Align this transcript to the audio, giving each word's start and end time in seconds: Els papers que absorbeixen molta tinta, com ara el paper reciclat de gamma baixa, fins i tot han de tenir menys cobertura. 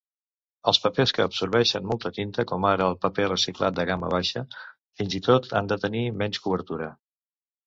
Els 0.69 0.77
papers 0.85 1.11
que 1.17 1.25
absorbeixen 1.25 1.85
molta 1.91 2.11
tinta, 2.15 2.45
com 2.51 2.65
ara 2.69 2.87
el 2.93 2.97
paper 3.03 3.27
reciclat 3.27 3.77
de 3.81 3.85
gamma 3.91 4.11
baixa, 4.15 4.43
fins 5.03 5.19
i 5.21 5.23
tot 5.29 5.51
han 5.61 5.71
de 5.75 5.79
tenir 5.87 6.03
menys 6.25 6.43
cobertura. 6.49 6.91